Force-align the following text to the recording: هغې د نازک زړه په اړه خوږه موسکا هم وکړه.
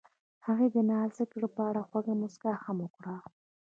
هغې 0.45 0.67
د 0.75 0.77
نازک 0.89 1.29
زړه 1.37 1.49
په 1.55 1.61
اړه 1.69 1.81
خوږه 1.87 2.13
موسکا 2.21 2.53
هم 2.65 2.77
وکړه. 2.85 3.15